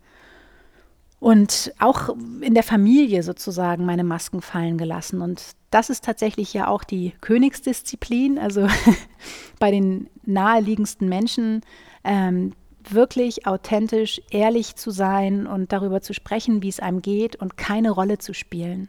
[1.26, 2.10] Und auch
[2.40, 5.22] in der Familie sozusagen meine Masken fallen gelassen.
[5.22, 8.38] Und das ist tatsächlich ja auch die Königsdisziplin.
[8.38, 8.68] Also
[9.58, 11.62] bei den naheliegendsten Menschen
[12.04, 12.52] ähm,
[12.88, 17.90] wirklich authentisch, ehrlich zu sein und darüber zu sprechen, wie es einem geht und keine
[17.90, 18.88] Rolle zu spielen.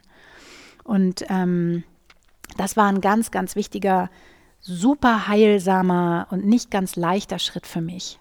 [0.84, 1.82] Und ähm,
[2.56, 4.10] das war ein ganz, ganz wichtiger,
[4.60, 8.20] super heilsamer und nicht ganz leichter Schritt für mich.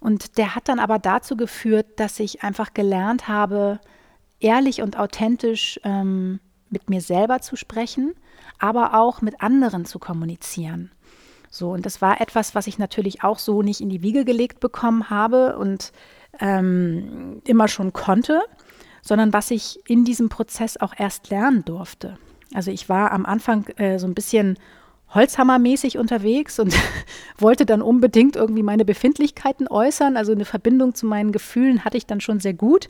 [0.00, 3.80] Und der hat dann aber dazu geführt, dass ich einfach gelernt habe,
[4.40, 8.14] ehrlich und authentisch ähm, mit mir selber zu sprechen,
[8.58, 10.90] aber auch mit anderen zu kommunizieren.
[11.50, 14.60] So, und das war etwas, was ich natürlich auch so nicht in die Wiege gelegt
[14.60, 15.92] bekommen habe und
[16.38, 18.40] ähm, immer schon konnte,
[19.02, 22.18] sondern was ich in diesem Prozess auch erst lernen durfte.
[22.54, 24.58] Also ich war am Anfang äh, so ein bisschen
[25.14, 26.74] Holzhammermäßig unterwegs und
[27.38, 30.16] wollte dann unbedingt irgendwie meine Befindlichkeiten äußern.
[30.16, 32.88] Also eine Verbindung zu meinen Gefühlen hatte ich dann schon sehr gut.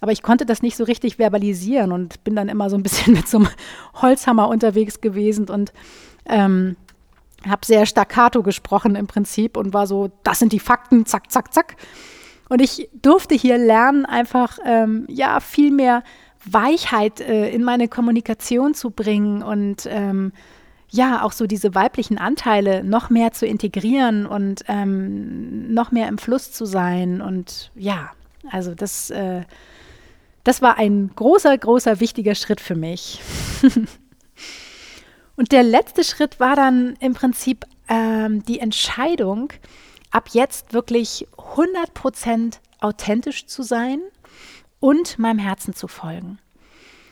[0.00, 3.12] Aber ich konnte das nicht so richtig verbalisieren und bin dann immer so ein bisschen
[3.14, 3.48] mit so einem
[3.94, 5.72] Holzhammer unterwegs gewesen und
[6.26, 6.76] ähm,
[7.48, 11.52] habe sehr staccato gesprochen im Prinzip und war so, das sind die Fakten, zack, zack,
[11.52, 11.76] zack.
[12.48, 16.02] Und ich durfte hier lernen, einfach ähm, ja viel mehr
[16.44, 20.32] Weichheit äh, in meine Kommunikation zu bringen und ähm,
[20.92, 26.18] ja auch so diese weiblichen Anteile noch mehr zu integrieren und ähm, noch mehr im
[26.18, 27.20] Fluss zu sein.
[27.20, 28.10] Und ja,
[28.50, 29.42] also das, äh,
[30.44, 33.20] das war ein großer, großer, wichtiger Schritt für mich.
[35.34, 39.52] Und der letzte Schritt war dann im Prinzip ähm, die Entscheidung,
[40.10, 41.26] ab jetzt wirklich
[41.56, 44.00] 100% authentisch zu sein
[44.78, 46.38] und meinem Herzen zu folgen.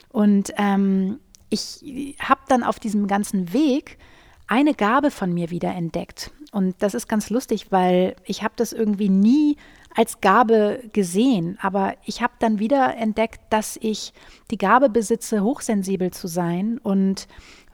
[0.09, 1.19] Und ähm,
[1.51, 3.99] ich habe dann auf diesem ganzen Weg
[4.47, 6.31] eine Gabe von mir wieder entdeckt.
[6.51, 9.57] Und das ist ganz lustig, weil ich habe das irgendwie nie
[9.95, 14.13] als Gabe gesehen, aber ich habe dann wieder entdeckt, dass ich
[14.49, 17.27] die Gabe besitze, hochsensibel zu sein und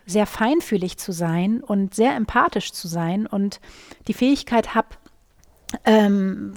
[0.05, 3.59] sehr feinfühlig zu sein und sehr empathisch zu sein und
[4.07, 4.89] die Fähigkeit habe,
[5.85, 6.53] ähm,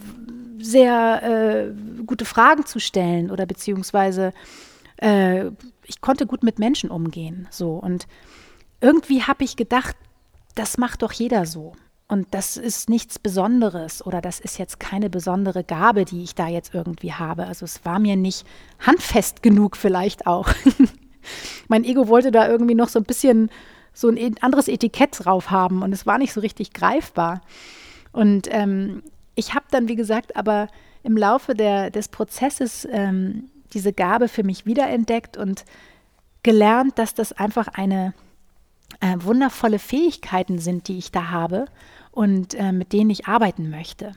[0.59, 4.33] sehr äh, gute Fragen zu stellen oder beziehungsweise
[4.98, 5.50] äh,
[5.90, 7.48] ich konnte gut mit Menschen umgehen.
[7.50, 8.07] So und
[8.81, 9.96] irgendwie habe ich gedacht,
[10.55, 11.72] das macht doch jeder so.
[12.07, 16.48] Und das ist nichts Besonderes oder das ist jetzt keine besondere Gabe, die ich da
[16.48, 17.46] jetzt irgendwie habe.
[17.46, 18.46] Also es war mir nicht
[18.81, 20.48] handfest genug vielleicht auch.
[21.68, 23.50] mein Ego wollte da irgendwie noch so ein bisschen
[23.92, 27.42] so ein e-, anderes Etikett drauf haben und es war nicht so richtig greifbar.
[28.12, 29.03] Und ähm,
[29.35, 30.68] ich habe dann, wie gesagt, aber
[31.03, 35.64] im Laufe der, des Prozesses ähm, diese Gabe für mich wiederentdeckt und
[36.42, 38.14] gelernt, dass das einfach eine
[39.00, 41.66] äh, wundervolle Fähigkeiten sind, die ich da habe
[42.11, 44.12] und äh, mit denen ich arbeiten möchte.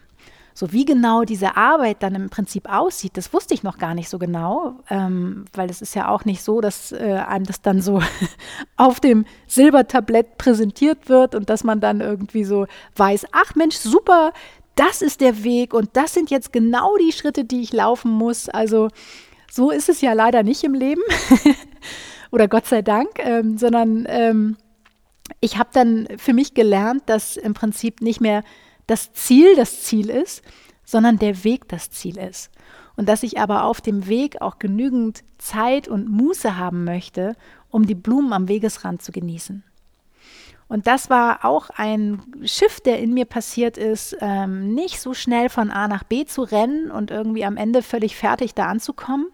[0.55, 4.07] So wie genau diese Arbeit dann im Prinzip aussieht, das wusste ich noch gar nicht
[4.07, 7.81] so genau, ähm, weil es ist ja auch nicht so, dass äh, einem das dann
[7.81, 8.01] so
[8.77, 14.31] auf dem Silbertablett präsentiert wird und dass man dann irgendwie so weiß, ach Mensch, super,
[14.75, 18.47] das ist der Weg und das sind jetzt genau die Schritte, die ich laufen muss.
[18.47, 18.89] Also
[19.53, 21.03] so ist es ja leider nicht im Leben
[22.31, 24.57] oder Gott sei Dank, ähm, sondern ähm,
[25.41, 28.43] ich habe dann für mich gelernt, dass im Prinzip nicht mehr
[28.87, 30.41] das Ziel das Ziel ist,
[30.83, 32.49] sondern der Weg das Ziel ist.
[32.95, 37.35] Und dass ich aber auf dem Weg auch genügend Zeit und Muße haben möchte,
[37.69, 39.63] um die Blumen am Wegesrand zu genießen.
[40.73, 45.49] Und das war auch ein Schiff, der in mir passiert ist, ähm, nicht so schnell
[45.49, 49.27] von A nach B zu rennen und irgendwie am Ende völlig fertig da anzukommen,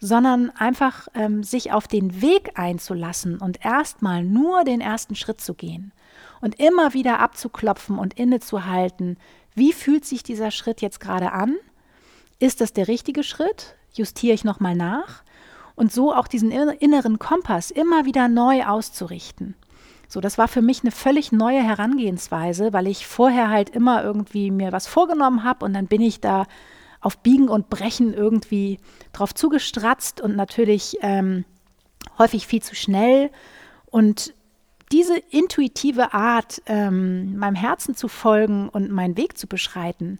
[0.00, 5.52] sondern einfach ähm, sich auf den Weg einzulassen und erstmal nur den ersten Schritt zu
[5.52, 5.92] gehen
[6.40, 9.18] und immer wieder abzuklopfen und innezuhalten,
[9.54, 11.54] wie fühlt sich dieser Schritt jetzt gerade an?
[12.38, 13.76] Ist das der richtige Schritt?
[13.92, 15.22] Justiere ich nochmal nach?
[15.74, 19.54] Und so auch diesen inneren Kompass immer wieder neu auszurichten.
[20.12, 24.50] So, das war für mich eine völlig neue Herangehensweise, weil ich vorher halt immer irgendwie
[24.50, 26.44] mir was vorgenommen habe und dann bin ich da
[27.00, 28.78] auf Biegen und Brechen irgendwie
[29.14, 31.46] drauf zugestratzt und natürlich ähm,
[32.18, 33.30] häufig viel zu schnell.
[33.86, 34.34] Und
[34.92, 40.18] diese intuitive Art, ähm, meinem Herzen zu folgen und meinen Weg zu beschreiten,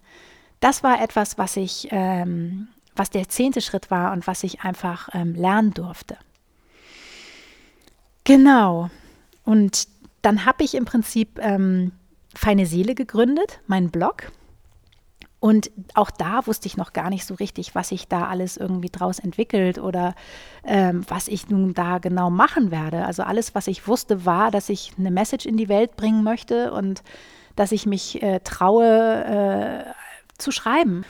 [0.61, 5.11] das war etwas, was ich, ähm, was der zehnte Schritt war und was ich einfach
[5.13, 6.17] ähm, lernen durfte.
[8.25, 8.89] Genau.
[9.45, 9.89] Und
[10.23, 11.93] dann habe ich im Prinzip ähm,
[12.35, 14.33] Feine Seele gegründet, meinen Blog.
[15.41, 18.91] Und auch da wusste ich noch gar nicht so richtig, was sich da alles irgendwie
[18.91, 20.15] draus entwickelt oder
[20.63, 23.05] ähm, was ich nun da genau machen werde.
[23.05, 26.73] Also alles, was ich wusste, war, dass ich eine Message in die Welt bringen möchte
[26.73, 27.03] und
[27.57, 29.85] dass ich mich äh, traue äh,
[30.39, 31.05] zu schreiben.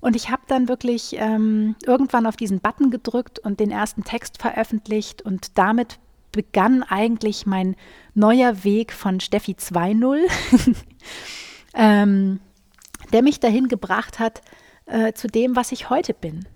[0.00, 4.42] Und ich habe dann wirklich ähm, irgendwann auf diesen Button gedrückt und den ersten Text
[4.42, 6.00] veröffentlicht und damit
[6.32, 7.76] begann eigentlich mein
[8.14, 10.18] neuer Weg von Steffi 2.0,
[11.74, 12.40] ähm,
[13.12, 14.42] der mich dahin gebracht hat
[14.86, 16.46] äh, zu dem, was ich heute bin.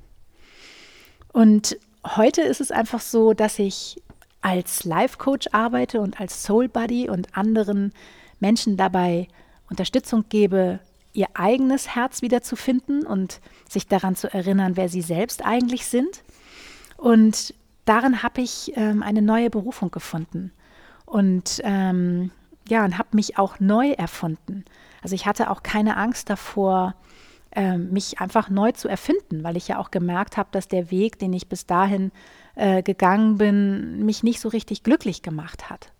[1.32, 4.02] Und heute ist es einfach so, dass ich
[4.42, 7.92] als Life Coach arbeite und als Soul Buddy und anderen
[8.40, 9.28] Menschen dabei
[9.70, 10.80] Unterstützung gebe,
[11.14, 16.22] ihr eigenes Herz wiederzufinden und sich daran zu erinnern, wer sie selbst eigentlich sind.
[16.96, 20.52] Und darin habe ich ähm, eine neue Berufung gefunden
[21.06, 22.30] und ähm,
[22.68, 24.64] ja, und habe mich auch neu erfunden.
[25.02, 26.94] Also ich hatte auch keine Angst davor,
[27.54, 31.18] ähm, mich einfach neu zu erfinden, weil ich ja auch gemerkt habe, dass der Weg,
[31.18, 32.12] den ich bis dahin
[32.54, 35.92] äh, gegangen bin, mich nicht so richtig glücklich gemacht hat.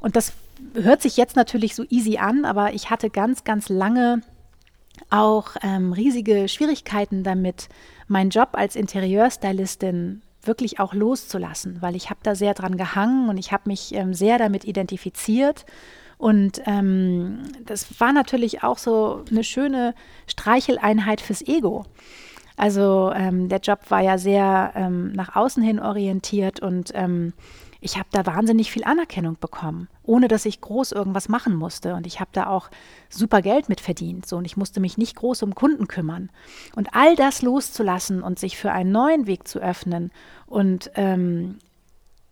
[0.00, 0.32] Und das
[0.74, 4.22] hört sich jetzt natürlich so easy an, aber ich hatte ganz, ganz lange
[5.08, 7.68] auch ähm, riesige Schwierigkeiten damit,
[8.06, 13.38] meinen Job als Interieurstylistin wirklich auch loszulassen, weil ich habe da sehr dran gehangen und
[13.38, 15.66] ich habe mich ähm, sehr damit identifiziert.
[16.18, 19.94] Und ähm, das war natürlich auch so eine schöne
[20.26, 21.86] Streicheleinheit fürs Ego.
[22.56, 27.32] Also ähm, der Job war ja sehr ähm, nach außen hin orientiert und ähm,
[27.80, 31.94] ich habe da wahnsinnig viel Anerkennung bekommen, ohne dass ich groß irgendwas machen musste.
[31.94, 32.70] Und ich habe da auch
[33.08, 34.26] super Geld mit verdient.
[34.26, 36.30] So, und ich musste mich nicht groß um Kunden kümmern.
[36.76, 40.12] Und all das loszulassen und sich für einen neuen Weg zu öffnen
[40.46, 41.58] und ähm,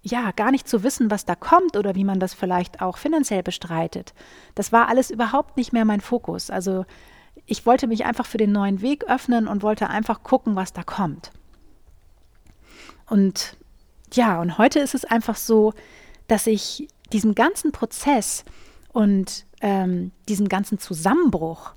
[0.02, 3.42] ja, gar nicht zu wissen, was da kommt oder wie man das vielleicht auch finanziell
[3.42, 4.14] bestreitet.
[4.54, 6.50] Das war alles überhaupt nicht mehr mein Fokus.
[6.50, 6.84] Also
[7.46, 10.82] ich wollte mich einfach für den neuen Weg öffnen und wollte einfach gucken, was da
[10.82, 11.32] kommt.
[13.08, 13.56] Und
[14.14, 15.72] ja, und heute ist es einfach so,
[16.26, 18.44] dass ich diesen ganzen Prozess
[18.92, 21.72] und ähm, diesen ganzen Zusammenbruch,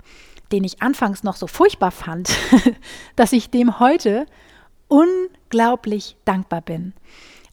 [0.52, 2.30] den ich anfangs noch so furchtbar fand,
[3.16, 4.26] dass ich dem heute
[4.88, 6.94] unglaublich dankbar bin.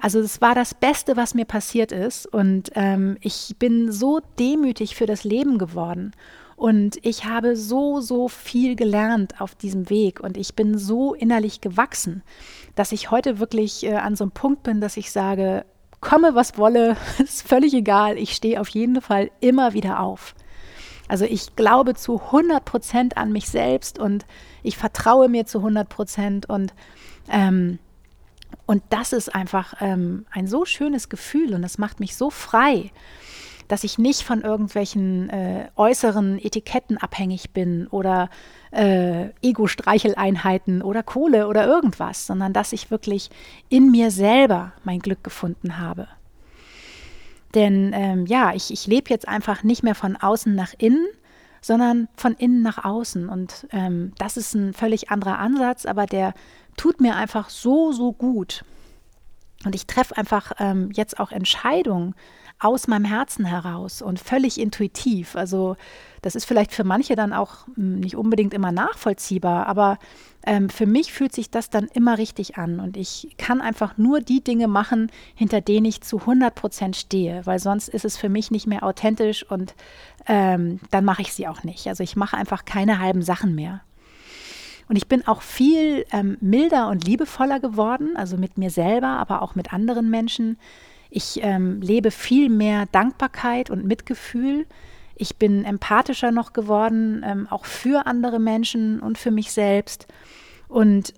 [0.01, 4.95] Also es war das Beste, was mir passiert ist und ähm, ich bin so demütig
[4.95, 6.13] für das Leben geworden
[6.59, 10.19] und ich habe so, so viel gelernt auf diesem Weg.
[10.19, 12.25] Und ich bin so innerlich gewachsen,
[12.75, 15.65] dass ich heute wirklich äh, an so einem Punkt bin, dass ich sage,
[16.01, 20.35] komme was wolle, ist völlig egal, ich stehe auf jeden Fall immer wieder auf.
[21.07, 24.27] Also ich glaube zu 100 Prozent an mich selbst und
[24.65, 26.51] ich vertraue mir zu 100 Prozent.
[26.51, 26.75] Und
[27.31, 27.79] ähm,
[28.67, 32.91] und das ist einfach ähm, ein so schönes Gefühl und das macht mich so frei
[33.69, 38.31] dass ich nicht von irgendwelchen äh, äußeren Etiketten abhängig bin oder
[38.71, 43.31] äh, Ego-Streicheleinheiten oder Kohle oder irgendwas, sondern dass ich wirklich
[43.69, 46.09] in mir selber mein Glück gefunden habe.
[47.55, 51.07] Denn ähm, ja, ich, ich lebe jetzt einfach nicht mehr von außen nach innen,
[51.61, 53.29] sondern von innen nach außen.
[53.29, 56.35] Und ähm, das ist ein völlig anderer Ansatz, aber der
[56.77, 58.65] tut mir einfach so, so gut.
[59.65, 62.15] Und ich treffe einfach ähm, jetzt auch Entscheidungen
[62.61, 65.37] aus meinem Herzen heraus und völlig intuitiv.
[65.37, 65.77] Also
[66.23, 69.99] das ist vielleicht für manche dann auch hm, nicht unbedingt immer nachvollziehbar, aber
[70.45, 74.21] ähm, für mich fühlt sich das dann immer richtig an und ich kann einfach nur
[74.21, 78.29] die Dinge machen, hinter denen ich zu 100 Prozent stehe, weil sonst ist es für
[78.29, 79.75] mich nicht mehr authentisch und
[80.27, 81.87] ähm, dann mache ich sie auch nicht.
[81.87, 83.83] Also ich mache einfach keine halben Sachen mehr.
[84.89, 89.43] Und ich bin auch viel ähm, milder und liebevoller geworden, also mit mir selber, aber
[89.43, 90.59] auch mit anderen Menschen.
[91.11, 94.67] Ich ähm, lebe viel mehr Dankbarkeit und Mitgefühl.
[95.15, 100.07] Ich bin empathischer noch geworden, ähm, auch für andere Menschen und für mich selbst.
[100.69, 101.15] Und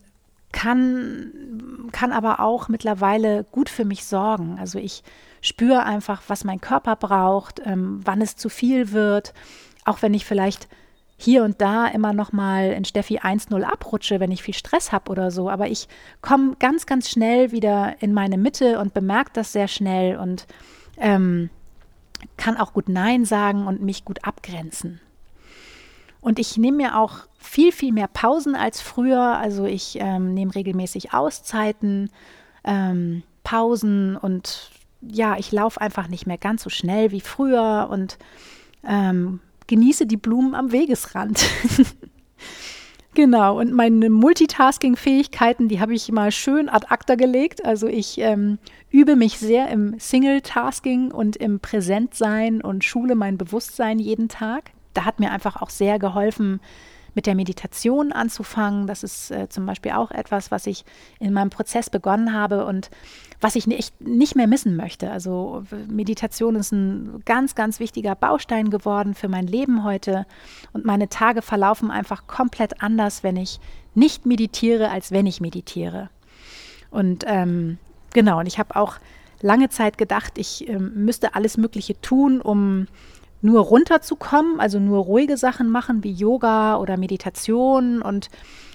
[0.52, 4.58] kann, kann aber auch mittlerweile gut für mich sorgen.
[4.58, 5.02] Also ich
[5.40, 9.32] spüre einfach, was mein Körper braucht, ähm, wann es zu viel wird.
[9.84, 10.68] Auch wenn ich vielleicht
[11.22, 15.10] hier und da immer noch mal in Steffi 1-0 abrutsche, wenn ich viel Stress habe
[15.10, 15.50] oder so.
[15.50, 15.86] Aber ich
[16.22, 20.46] komme ganz, ganz schnell wieder in meine Mitte und bemerke das sehr schnell und
[20.96, 21.50] ähm,
[22.38, 24.98] kann auch gut Nein sagen und mich gut abgrenzen.
[26.22, 29.36] Und ich nehme mir auch viel, viel mehr Pausen als früher.
[29.36, 32.10] Also ich ähm, nehme regelmäßig Auszeiten,
[32.64, 34.70] ähm, Pausen und
[35.02, 38.16] ja, ich laufe einfach nicht mehr ganz so schnell wie früher und
[38.86, 39.40] ähm,
[39.70, 41.42] genieße die Blumen am Wegesrand.
[43.14, 47.64] genau, und meine Multitasking-Fähigkeiten, die habe ich mal schön ad acta gelegt.
[47.64, 48.58] Also ich ähm,
[48.90, 54.72] übe mich sehr im Single-Tasking und im Präsentsein und schule mein Bewusstsein jeden Tag.
[54.92, 56.60] Da hat mir einfach auch sehr geholfen,
[57.14, 58.86] mit der Meditation anzufangen.
[58.86, 60.84] Das ist äh, zum Beispiel auch etwas, was ich
[61.18, 62.90] in meinem Prozess begonnen habe und
[63.40, 65.10] was ich nicht, nicht mehr missen möchte.
[65.10, 70.26] Also Meditation ist ein ganz, ganz wichtiger Baustein geworden für mein Leben heute
[70.72, 73.60] und meine Tage verlaufen einfach komplett anders, wenn ich
[73.94, 76.10] nicht meditiere, als wenn ich meditiere.
[76.90, 77.78] Und ähm,
[78.12, 78.96] genau, und ich habe auch
[79.40, 82.86] lange Zeit gedacht, ich ähm, müsste alles Mögliche tun, um
[83.42, 88.02] nur runterzukommen, also nur ruhige Sachen machen wie Yoga oder Meditation.
[88.02, 88.28] Und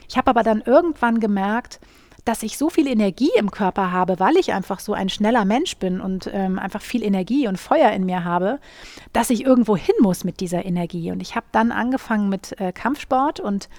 [0.07, 1.79] ich habe aber dann irgendwann gemerkt,
[2.25, 5.77] dass ich so viel Energie im Körper habe, weil ich einfach so ein schneller Mensch
[5.77, 8.59] bin und ähm, einfach viel Energie und Feuer in mir habe,
[9.13, 11.11] dass ich irgendwo hin muss mit dieser Energie.
[11.11, 13.69] Und ich habe dann angefangen mit äh, Kampfsport und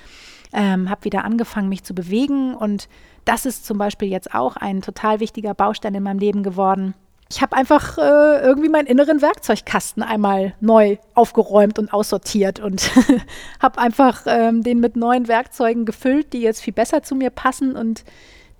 [0.52, 2.54] ähm, habe wieder angefangen, mich zu bewegen.
[2.54, 2.88] Und
[3.24, 6.94] das ist zum Beispiel jetzt auch ein total wichtiger Baustein in meinem Leben geworden
[7.28, 12.90] ich habe einfach äh, irgendwie meinen inneren Werkzeugkasten einmal neu aufgeräumt und aussortiert und
[13.60, 17.74] habe einfach ähm, den mit neuen Werkzeugen gefüllt, die jetzt viel besser zu mir passen
[17.74, 18.04] und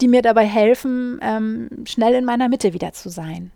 [0.00, 3.52] die mir dabei helfen, ähm, schnell in meiner Mitte wieder zu sein.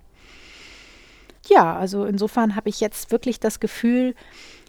[1.48, 4.14] Ja, also insofern habe ich jetzt wirklich das Gefühl,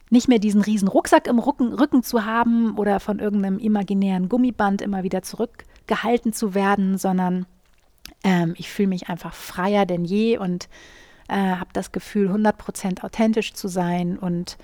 [0.09, 4.81] nicht mehr diesen riesen Rucksack im Rücken, Rücken zu haben oder von irgendeinem imaginären Gummiband
[4.81, 7.45] immer wieder zurückgehalten zu werden, sondern
[8.23, 10.69] ähm, ich fühle mich einfach freier denn je und
[11.27, 14.17] äh, habe das Gefühl, 100% authentisch zu sein.
[14.17, 14.57] Und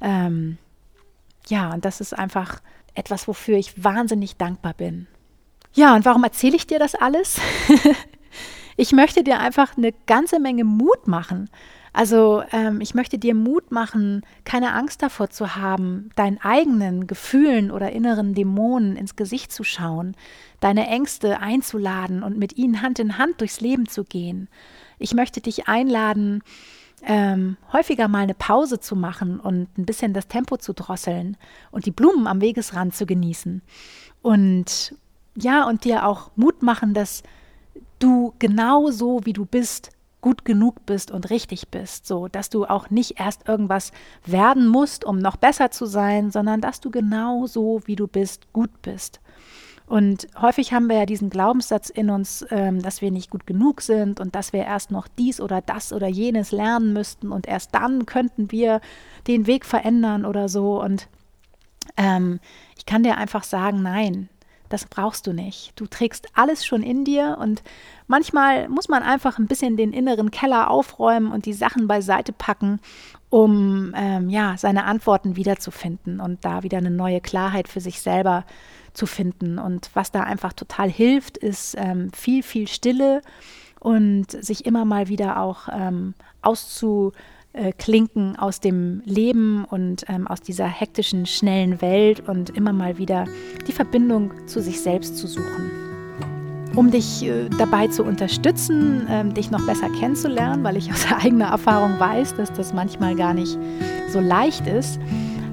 [0.00, 0.58] ähm,
[1.48, 2.60] ja, und das ist einfach
[2.94, 5.06] etwas, wofür ich wahnsinnig dankbar bin.
[5.72, 7.40] Ja, und warum erzähle ich dir das alles?
[8.76, 11.48] ich möchte dir einfach eine ganze Menge Mut machen.
[11.92, 17.70] Also ähm, ich möchte dir Mut machen, keine Angst davor zu haben, deinen eigenen Gefühlen
[17.70, 20.14] oder inneren Dämonen ins Gesicht zu schauen,
[20.60, 24.48] deine Ängste einzuladen und mit ihnen Hand in Hand durchs Leben zu gehen.
[24.98, 26.42] Ich möchte dich einladen,
[27.02, 31.36] ähm, häufiger mal eine Pause zu machen und ein bisschen das Tempo zu drosseln
[31.70, 33.62] und die Blumen am Wegesrand zu genießen.
[34.22, 34.94] Und
[35.34, 37.22] ja, und dir auch Mut machen, dass
[37.98, 42.64] du genau so, wie du bist, gut genug bist und richtig bist, so dass du
[42.66, 43.92] auch nicht erst irgendwas
[44.24, 48.52] werden musst, um noch besser zu sein, sondern dass du genau so, wie du bist,
[48.52, 49.20] gut bist.
[49.90, 53.80] Und häufig haben wir ja diesen Glaubenssatz in uns, ähm, dass wir nicht gut genug
[53.80, 57.74] sind und dass wir erst noch dies oder das oder jenes lernen müssten und erst
[57.74, 58.80] dann könnten wir
[59.26, 60.80] den Weg verändern oder so.
[60.80, 61.08] Und
[61.96, 62.38] ähm,
[62.78, 64.28] ich kann dir einfach sagen, nein,
[64.70, 65.72] das brauchst du nicht.
[65.76, 67.62] Du trägst alles schon in dir und
[68.06, 72.80] manchmal muss man einfach ein bisschen den inneren Keller aufräumen und die Sachen beiseite packen,
[73.28, 78.44] um ähm, ja seine Antworten wiederzufinden und da wieder eine neue Klarheit für sich selber
[78.94, 79.58] zu finden.
[79.58, 83.22] Und was da einfach total hilft, ist ähm, viel, viel Stille
[83.80, 87.12] und sich immer mal wieder auch ähm, auszu
[87.52, 92.98] äh, klinken aus dem Leben und ähm, aus dieser hektischen, schnellen Welt und immer mal
[92.98, 93.24] wieder
[93.66, 95.70] die Verbindung zu sich selbst zu suchen.
[96.76, 101.46] Um dich äh, dabei zu unterstützen, äh, dich noch besser kennenzulernen, weil ich aus eigener
[101.46, 103.58] Erfahrung weiß, dass das manchmal gar nicht
[104.08, 105.00] so leicht ist,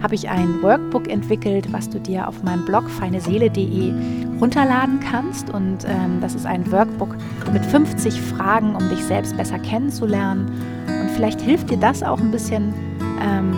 [0.02, 3.94] habe ich ein Workbook entwickelt, was du dir auf meinem Blog feineseele.de
[4.40, 5.50] runterladen kannst.
[5.50, 7.16] Und ähm, das ist ein Workbook
[7.52, 10.52] mit 50 Fragen, um dich selbst besser kennenzulernen.
[10.88, 12.74] Und vielleicht hilft dir das auch ein bisschen
[13.22, 13.54] ähm,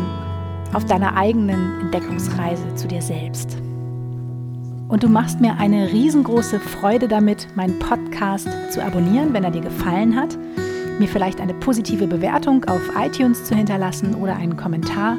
[0.73, 3.57] auf deiner eigenen Entdeckungsreise zu dir selbst.
[4.87, 9.61] Und du machst mir eine riesengroße Freude damit, meinen Podcast zu abonnieren, wenn er dir
[9.61, 10.35] gefallen hat,
[10.97, 15.15] mir vielleicht eine positive Bewertung auf iTunes zu hinterlassen oder einen Kommentar.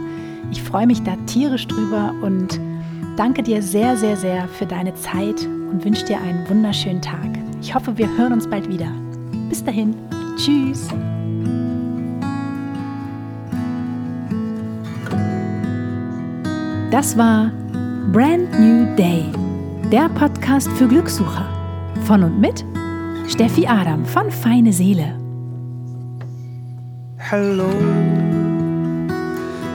[0.50, 2.60] Ich freue mich da tierisch drüber und
[3.16, 7.28] danke dir sehr, sehr, sehr für deine Zeit und wünsche dir einen wunderschönen Tag.
[7.60, 8.90] Ich hoffe, wir hören uns bald wieder.
[9.48, 9.94] Bis dahin.
[10.36, 10.88] Tschüss.
[16.90, 17.52] Das war
[18.12, 19.24] Brand New Day,
[19.92, 21.46] der Podcast für Glückssucher.
[22.04, 22.64] Von und mit
[23.28, 25.14] Steffi Adam von Feine Seele.
[27.16, 27.68] Hello,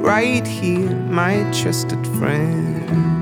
[0.00, 3.17] right here, my trusted friend.